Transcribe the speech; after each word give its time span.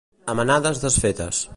A 0.33 0.35
manades 0.39 0.81
desfetes. 0.87 1.47